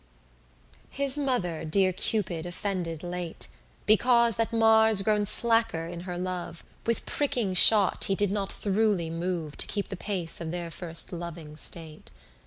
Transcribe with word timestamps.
17 0.89 1.05
His 1.05 1.19
mother 1.19 1.63
dear 1.63 1.93
Cupid 1.93 2.47
offended 2.47 3.03
late, 3.03 3.47
Because 3.85 4.33
that 4.37 4.51
Mars 4.51 5.03
grown 5.03 5.27
slacker 5.27 5.85
in 5.85 5.99
her 6.09 6.17
love, 6.17 6.63
With 6.87 7.05
pricking 7.05 7.53
shot 7.53 8.05
he 8.05 8.15
did 8.15 8.31
not 8.31 8.51
throughly 8.51 9.11
more 9.11 9.51
To 9.51 9.67
keep 9.67 9.89
the 9.89 9.95
pace 9.95 10.41
of 10.41 10.49
their 10.49 10.71
first 10.71 11.13
loving 11.13 11.55
state. 11.55 12.09